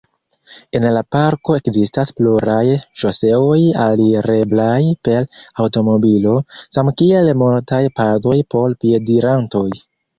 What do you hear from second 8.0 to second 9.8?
padoj por piedirantoj.